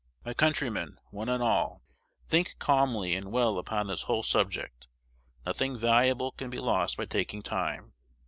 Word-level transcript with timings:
My 0.25 0.33
countrymen, 0.33 0.97
one 1.11 1.29
and 1.29 1.43
all, 1.43 1.83
think 2.27 2.55
calmly 2.57 3.13
and 3.13 3.31
well 3.31 3.59
upon 3.59 3.85
this 3.85 4.01
whole 4.01 4.23
subject. 4.23 4.87
Nothing 5.45 5.77
valuable 5.77 6.31
can 6.31 6.49
be 6.49 6.57
lost 6.57 6.97
by 6.97 7.05
taking 7.05 7.43
time. 7.43 7.93